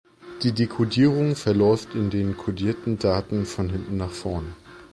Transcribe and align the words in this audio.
Die 0.41 0.51
Dekodierung 0.51 1.35
verläuft 1.35 1.93
in 1.93 2.09
den 2.09 2.35
kodierten 2.35 2.97
Daten 2.97 3.45
von 3.45 3.69
hinten 3.69 3.97
nach 3.97 4.09
vorn. 4.09 4.55